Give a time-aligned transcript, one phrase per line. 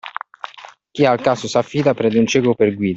[0.89, 2.89] Chi al caso s'affida prende un cieco per guida.